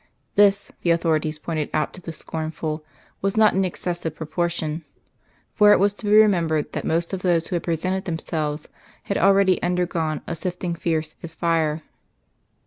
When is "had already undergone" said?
9.03-10.21